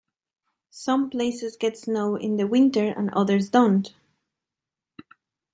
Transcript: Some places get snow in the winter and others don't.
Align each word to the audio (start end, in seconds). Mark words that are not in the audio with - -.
Some 0.71 1.11
places 1.11 1.55
get 1.55 1.77
snow 1.77 2.15
in 2.15 2.37
the 2.37 2.47
winter 2.47 2.87
and 2.87 3.11
others 3.11 3.51
don't. 3.51 3.93